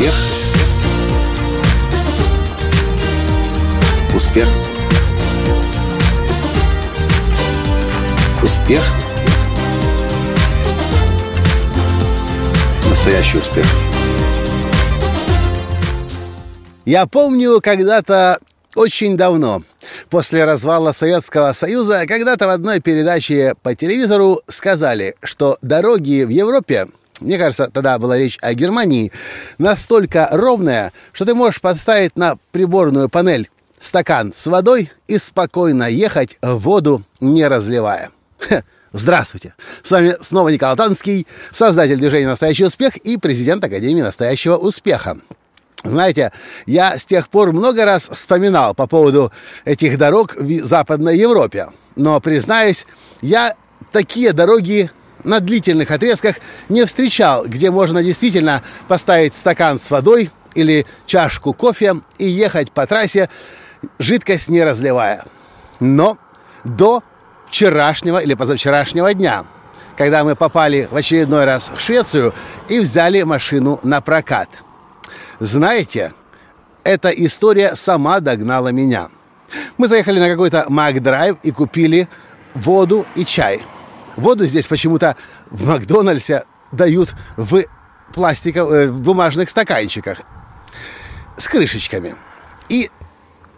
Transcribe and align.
Успех. 0.00 0.14
Успех. 4.14 4.48
Успех. 8.42 8.82
Настоящий 12.88 13.38
успех. 13.38 13.66
Я 16.86 17.04
помню 17.04 17.60
когда-то 17.60 18.38
очень 18.74 19.18
давно, 19.18 19.62
после 20.08 20.46
развала 20.46 20.92
Советского 20.92 21.52
Союза, 21.52 22.06
когда-то 22.06 22.46
в 22.46 22.50
одной 22.50 22.80
передаче 22.80 23.54
по 23.62 23.74
телевизору 23.74 24.40
сказали, 24.48 25.14
что 25.22 25.58
дороги 25.60 26.22
в 26.24 26.30
Европе 26.30 26.88
мне 27.20 27.38
кажется, 27.38 27.70
тогда 27.72 27.98
была 27.98 28.18
речь 28.18 28.38
о 28.40 28.54
Германии, 28.54 29.12
настолько 29.58 30.28
ровная, 30.30 30.92
что 31.12 31.24
ты 31.24 31.34
можешь 31.34 31.60
подставить 31.60 32.16
на 32.16 32.36
приборную 32.52 33.08
панель 33.08 33.50
стакан 33.78 34.32
с 34.34 34.46
водой 34.46 34.90
и 35.08 35.18
спокойно 35.18 35.88
ехать 35.88 36.38
воду, 36.42 37.02
не 37.20 37.46
разливая. 37.46 38.10
Здравствуйте! 38.92 39.54
С 39.82 39.90
вами 39.92 40.16
снова 40.20 40.48
Николай 40.48 40.76
Танский, 40.76 41.26
создатель 41.52 41.96
движения 41.96 42.26
«Настоящий 42.26 42.64
успех» 42.64 42.96
и 42.96 43.16
президент 43.18 43.64
Академии 43.64 44.02
«Настоящего 44.02 44.56
успеха». 44.56 45.18
Знаете, 45.84 46.32
я 46.66 46.98
с 46.98 47.06
тех 47.06 47.28
пор 47.28 47.52
много 47.52 47.84
раз 47.84 48.10
вспоминал 48.12 48.74
по 48.74 48.86
поводу 48.86 49.32
этих 49.64 49.96
дорог 49.96 50.36
в 50.36 50.64
Западной 50.64 51.16
Европе. 51.16 51.68
Но, 51.96 52.20
признаюсь, 52.20 52.84
я 53.22 53.54
такие 53.92 54.32
дороги 54.32 54.90
на 55.24 55.40
длительных 55.40 55.90
отрезках 55.90 56.36
не 56.68 56.84
встречал, 56.84 57.46
где 57.46 57.70
можно 57.70 58.02
действительно 58.02 58.62
поставить 58.88 59.34
стакан 59.34 59.78
с 59.78 59.90
водой 59.90 60.30
или 60.54 60.86
чашку 61.06 61.52
кофе 61.52 61.96
и 62.18 62.28
ехать 62.28 62.72
по 62.72 62.86
трассе, 62.86 63.28
жидкость 63.98 64.48
не 64.48 64.62
разливая. 64.62 65.24
Но 65.78 66.18
до 66.64 67.02
вчерашнего 67.48 68.18
или 68.18 68.34
позавчерашнего 68.34 69.12
дня, 69.14 69.44
когда 69.96 70.24
мы 70.24 70.36
попали 70.36 70.88
в 70.90 70.96
очередной 70.96 71.44
раз 71.44 71.70
в 71.74 71.80
Швецию 71.80 72.34
и 72.68 72.80
взяли 72.80 73.22
машину 73.22 73.80
на 73.82 74.00
прокат. 74.00 74.48
Знаете, 75.38 76.12
эта 76.84 77.10
история 77.10 77.76
сама 77.76 78.20
догнала 78.20 78.68
меня. 78.68 79.08
Мы 79.78 79.88
заехали 79.88 80.20
на 80.20 80.28
какой-то 80.28 80.66
Макдрайв 80.68 81.38
и 81.42 81.50
купили 81.50 82.08
воду 82.54 83.06
и 83.14 83.24
чай– 83.24 83.62
Воду 84.20 84.46
здесь 84.46 84.66
почему-то 84.66 85.16
в 85.50 85.66
Макдональдсе 85.66 86.44
дают 86.72 87.14
в 87.36 87.64
пластиковых, 88.12 88.72
э, 88.74 88.86
в 88.88 89.00
бумажных 89.00 89.48
стаканчиках 89.48 90.20
с 91.38 91.48
крышечками. 91.48 92.14
И 92.68 92.90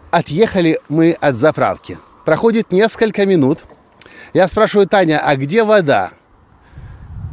отъехали 0.09 0.79
мы 0.87 1.11
от 1.11 1.35
заправки. 1.35 1.99
Проходит 2.23 2.71
несколько 2.71 3.25
минут. 3.25 3.65
Я 4.33 4.47
спрашиваю 4.47 4.87
Таня, 4.87 5.19
а 5.19 5.35
где 5.35 5.65
вода? 5.65 6.11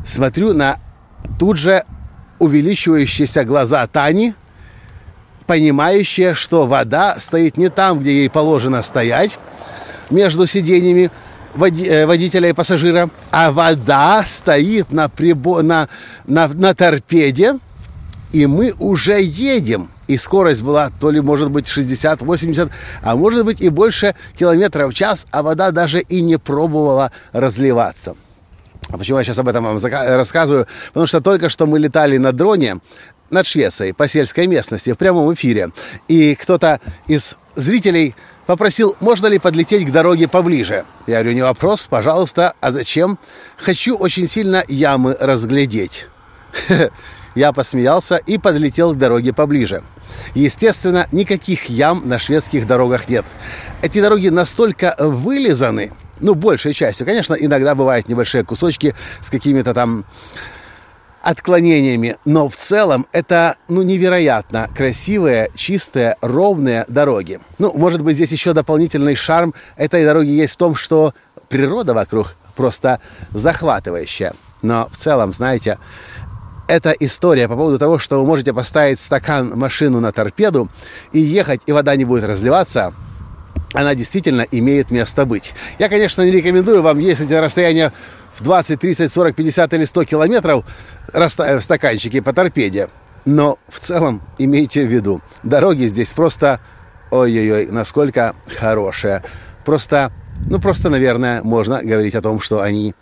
Смотрю 0.04 0.52
на 0.52 0.78
тут 1.38 1.56
же 1.56 1.84
увеличивающиеся 2.40 3.44
глаза 3.44 3.86
Тани, 3.86 4.34
понимающие, 5.46 6.34
что 6.34 6.66
вода 6.66 7.20
стоит 7.20 7.56
не 7.56 7.68
там, 7.68 8.00
где 8.00 8.10
ей 8.10 8.30
положено 8.30 8.82
стоять, 8.82 9.38
между 10.10 10.48
сиденьями, 10.48 11.12
э, 11.54 12.06
водителя 12.06 12.48
и 12.48 12.52
пассажира, 12.52 13.10
а 13.30 13.50
вода 13.50 14.24
стоит 14.26 14.92
на, 14.92 15.08
прибо, 15.08 15.62
на, 15.62 15.88
на, 16.26 16.48
на 16.48 16.74
торпеде, 16.74 17.58
и 18.32 18.46
мы 18.46 18.74
уже 18.78 19.20
едем. 19.20 19.90
И 20.06 20.16
скорость 20.16 20.62
была 20.62 20.90
то 21.00 21.10
ли, 21.10 21.20
может 21.20 21.50
быть, 21.50 21.66
60-80, 21.66 22.70
а 23.02 23.16
может 23.16 23.44
быть 23.44 23.60
и 23.60 23.68
больше 23.68 24.16
километров 24.36 24.92
в 24.92 24.94
час, 24.94 25.26
а 25.30 25.42
вода 25.42 25.70
даже 25.70 26.00
и 26.00 26.20
не 26.20 26.36
пробовала 26.36 27.12
разливаться. 27.32 28.16
А 28.88 28.98
почему 28.98 29.18
я 29.18 29.24
сейчас 29.24 29.38
об 29.38 29.48
этом 29.48 29.64
вам 29.64 29.78
рассказываю? 29.78 30.66
Потому 30.88 31.06
что 31.06 31.20
только 31.20 31.48
что 31.48 31.66
мы 31.66 31.78
летали 31.78 32.16
на 32.16 32.32
дроне 32.32 32.78
над 33.30 33.46
Швецией 33.46 33.92
по 33.92 34.08
сельской 34.08 34.48
местности 34.48 34.92
в 34.92 34.98
прямом 34.98 35.32
эфире. 35.34 35.70
И 36.08 36.34
кто-то 36.34 36.80
из 37.06 37.36
зрителей 37.54 38.14
Попросил, 38.50 38.96
можно 38.98 39.28
ли 39.28 39.38
подлететь 39.38 39.86
к 39.86 39.92
дороге 39.92 40.26
поближе. 40.26 40.84
Я 41.06 41.20
говорю, 41.20 41.34
не 41.34 41.42
вопрос, 41.42 41.86
пожалуйста. 41.88 42.54
А 42.60 42.72
зачем? 42.72 43.16
Хочу 43.56 43.94
очень 43.94 44.26
сильно 44.26 44.64
ямы 44.66 45.16
разглядеть. 45.20 46.08
Я 47.36 47.52
посмеялся 47.52 48.16
и 48.16 48.38
подлетел 48.38 48.92
к 48.92 48.98
дороге 48.98 49.32
поближе. 49.32 49.84
Естественно, 50.34 51.06
никаких 51.12 51.66
ям 51.66 52.08
на 52.08 52.18
шведских 52.18 52.66
дорогах 52.66 53.08
нет. 53.08 53.24
Эти 53.82 54.00
дороги 54.00 54.30
настолько 54.30 54.96
вылизаны, 54.98 55.92
ну, 56.18 56.34
большей 56.34 56.72
частью. 56.72 57.06
Конечно, 57.06 57.34
иногда 57.34 57.76
бывают 57.76 58.08
небольшие 58.08 58.42
кусочки 58.42 58.96
с 59.20 59.30
какими-то 59.30 59.74
там 59.74 60.04
отклонениями, 61.22 62.16
но 62.24 62.48
в 62.48 62.56
целом 62.56 63.06
это 63.12 63.56
ну, 63.68 63.82
невероятно 63.82 64.68
красивые, 64.74 65.50
чистые, 65.54 66.16
ровные 66.20 66.84
дороги. 66.88 67.40
Ну, 67.58 67.72
может 67.76 68.02
быть, 68.02 68.16
здесь 68.16 68.32
еще 68.32 68.52
дополнительный 68.52 69.16
шарм 69.16 69.54
этой 69.76 70.04
дороги 70.04 70.30
есть 70.30 70.54
в 70.54 70.58
том, 70.58 70.74
что 70.74 71.14
природа 71.48 71.94
вокруг 71.94 72.36
просто 72.56 73.00
захватывающая. 73.32 74.34
Но 74.62 74.88
в 74.90 74.96
целом, 74.96 75.32
знаете, 75.32 75.78
эта 76.68 76.90
история 76.92 77.48
по 77.48 77.56
поводу 77.56 77.78
того, 77.78 77.98
что 77.98 78.20
вы 78.20 78.26
можете 78.26 78.52
поставить 78.52 79.00
стакан 79.00 79.58
машину 79.58 80.00
на 80.00 80.12
торпеду 80.12 80.68
и 81.12 81.18
ехать, 81.18 81.62
и 81.66 81.72
вода 81.72 81.96
не 81.96 82.04
будет 82.04 82.24
разливаться, 82.24 82.94
она 83.72 83.94
действительно 83.94 84.42
имеет 84.50 84.90
место 84.90 85.26
быть. 85.26 85.54
Я, 85.78 85.88
конечно, 85.88 86.22
не 86.22 86.30
рекомендую 86.30 86.82
вам 86.82 86.98
ездить 86.98 87.30
на 87.30 87.40
расстояние 87.40 87.92
в 88.40 88.42
20, 88.42 88.80
30, 88.80 89.12
40, 89.12 89.36
50 89.36 89.74
или 89.74 89.84
100 89.84 90.04
километров, 90.04 90.64
расставив 91.12 91.62
стаканчики 91.62 92.20
по 92.20 92.32
торпеде. 92.32 92.88
Но 93.26 93.58
в 93.68 93.78
целом 93.78 94.22
имейте 94.38 94.86
в 94.86 94.90
виду, 94.90 95.20
дороги 95.42 95.86
здесь 95.86 96.12
просто, 96.12 96.60
ой-ой-ой, 97.10 97.66
насколько 97.66 98.34
хорошие. 98.46 99.22
Просто, 99.64 100.10
ну 100.48 100.58
просто, 100.58 100.88
наверное, 100.88 101.42
можно 101.42 101.82
говорить 101.82 102.14
о 102.14 102.22
том, 102.22 102.40
что 102.40 102.62
они 102.62 102.94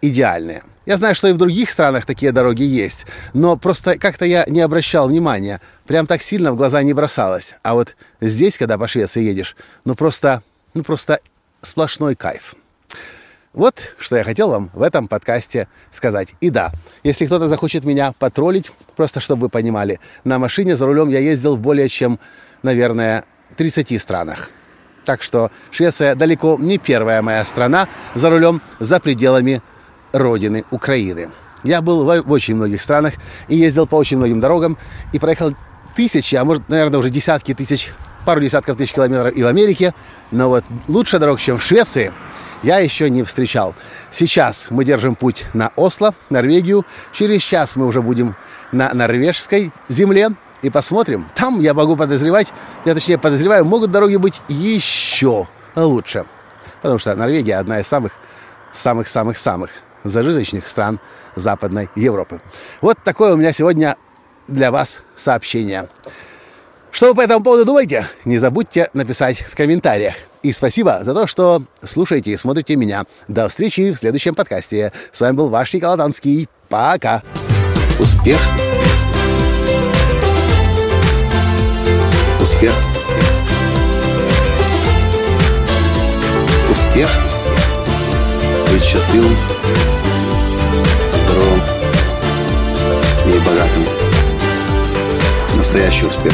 идеальные. 0.00 0.62
Я 0.86 0.96
знаю, 0.96 1.14
что 1.14 1.28
и 1.28 1.32
в 1.32 1.38
других 1.38 1.70
странах 1.70 2.06
такие 2.06 2.32
дороги 2.32 2.62
есть, 2.62 3.06
но 3.34 3.56
просто 3.56 3.98
как-то 3.98 4.24
я 4.24 4.44
не 4.48 4.60
обращал 4.60 5.06
внимания. 5.06 5.60
Прям 5.86 6.06
так 6.06 6.22
сильно 6.22 6.52
в 6.52 6.56
глаза 6.56 6.82
не 6.82 6.92
бросалось. 6.92 7.54
А 7.62 7.74
вот 7.74 7.94
здесь, 8.20 8.58
когда 8.58 8.78
по 8.78 8.88
Швеции 8.88 9.22
едешь, 9.22 9.54
ну 9.84 9.94
просто, 9.94 10.42
ну 10.74 10.82
просто 10.82 11.20
сплошной 11.60 12.16
кайф. 12.16 12.56
Вот 13.54 13.94
что 13.98 14.16
я 14.16 14.24
хотел 14.24 14.48
вам 14.48 14.70
в 14.72 14.80
этом 14.80 15.08
подкасте 15.08 15.68
сказать. 15.90 16.34
И 16.40 16.48
да, 16.48 16.72
если 17.02 17.26
кто-то 17.26 17.48
захочет 17.48 17.84
меня 17.84 18.12
потроллить, 18.18 18.72
просто 18.96 19.20
чтобы 19.20 19.42
вы 19.42 19.48
понимали, 19.50 20.00
на 20.24 20.38
машине 20.38 20.74
за 20.74 20.86
рулем 20.86 21.10
я 21.10 21.18
ездил 21.18 21.56
в 21.56 21.60
более 21.60 21.88
чем, 21.90 22.18
наверное, 22.62 23.24
30 23.58 24.00
странах. 24.00 24.48
Так 25.04 25.22
что 25.22 25.50
Швеция 25.70 26.14
далеко 26.14 26.56
не 26.58 26.78
первая 26.78 27.20
моя 27.20 27.44
страна 27.44 27.88
за 28.14 28.30
рулем 28.30 28.62
за 28.78 29.00
пределами 29.00 29.60
родины 30.12 30.64
Украины. 30.70 31.28
Я 31.62 31.82
был 31.82 32.04
в 32.04 32.32
очень 32.32 32.54
многих 32.54 32.80
странах 32.80 33.14
и 33.48 33.56
ездил 33.56 33.86
по 33.86 33.96
очень 33.96 34.16
многим 34.16 34.40
дорогам 34.40 34.78
и 35.12 35.18
проехал 35.18 35.54
тысячи, 35.94 36.36
а 36.36 36.44
может, 36.44 36.70
наверное, 36.70 36.98
уже 36.98 37.10
десятки 37.10 37.52
тысяч, 37.52 37.92
пару 38.24 38.40
десятков 38.40 38.78
тысяч 38.78 38.94
километров 38.94 39.36
и 39.36 39.42
в 39.42 39.46
Америке. 39.46 39.92
Но 40.30 40.48
вот 40.48 40.64
лучше 40.88 41.18
дорог, 41.18 41.38
чем 41.38 41.58
в 41.58 41.62
Швеции– 41.62 42.14
я 42.62 42.78
еще 42.78 43.10
не 43.10 43.22
встречал. 43.22 43.74
Сейчас 44.10 44.68
мы 44.70 44.84
держим 44.84 45.14
путь 45.14 45.46
на 45.52 45.72
Осло, 45.76 46.14
Норвегию. 46.30 46.86
Через 47.12 47.42
час 47.42 47.76
мы 47.76 47.86
уже 47.86 48.02
будем 48.02 48.36
на 48.70 48.92
норвежской 48.94 49.72
земле 49.88 50.30
и 50.62 50.70
посмотрим. 50.70 51.28
Там 51.34 51.60
я 51.60 51.74
могу 51.74 51.96
подозревать, 51.96 52.52
я 52.84 52.94
точнее 52.94 53.18
подозреваю, 53.18 53.64
могут 53.64 53.90
дороги 53.90 54.16
быть 54.16 54.40
еще 54.48 55.48
лучше. 55.74 56.24
Потому 56.80 56.98
что 56.98 57.14
Норвегия 57.14 57.56
одна 57.56 57.80
из 57.80 57.86
самых, 57.86 58.12
самых-самых-самых 58.72 59.70
зажиточных 60.04 60.68
стран 60.68 61.00
Западной 61.36 61.90
Европы. 61.94 62.40
Вот 62.80 62.98
такое 63.02 63.34
у 63.34 63.36
меня 63.36 63.52
сегодня 63.52 63.96
для 64.48 64.70
вас 64.70 65.00
сообщение. 65.16 65.88
Что 66.90 67.08
вы 67.08 67.14
по 67.14 67.20
этому 67.22 67.42
поводу 67.42 67.64
думаете? 67.64 68.06
Не 68.24 68.38
забудьте 68.38 68.90
написать 68.92 69.42
в 69.42 69.56
комментариях. 69.56 70.14
И 70.42 70.52
спасибо 70.52 71.00
за 71.02 71.14
то, 71.14 71.26
что 71.26 71.62
слушаете 71.84 72.32
и 72.32 72.36
смотрите 72.36 72.74
меня. 72.74 73.04
До 73.28 73.48
встречи 73.48 73.92
в 73.92 73.96
следующем 73.96 74.34
подкасте. 74.34 74.92
С 75.12 75.20
вами 75.20 75.36
был 75.36 75.48
ваш 75.48 75.72
Николай 75.72 75.96
Танский. 75.96 76.48
Пока. 76.68 77.22
Успех. 78.00 78.40
Успех. 82.40 82.72
Успех. 86.68 87.08
Быть 88.72 88.82
счастливым, 88.82 89.36
здоровым 91.14 91.60
и 93.26 93.38
богатым. 93.46 93.84
настоящий 95.56 96.06
успех. 96.06 96.32